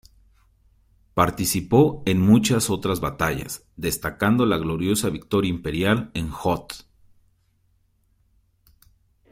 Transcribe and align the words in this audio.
Participó 1.13 2.01
en 2.07 2.19
muchas 2.19 2.71
otras 2.71 3.01
batallas, 3.01 3.67
destacando 3.75 4.47
la 4.47 4.57
gloriosa 4.57 5.09
victoria 5.11 5.51
imperial 5.51 6.09
en 6.15 6.31
Hoth. 6.31 6.87